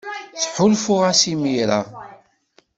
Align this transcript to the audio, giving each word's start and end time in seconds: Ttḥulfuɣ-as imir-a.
Ttḥulfuɣ-as 0.41 1.21
imir-a. 1.31 1.81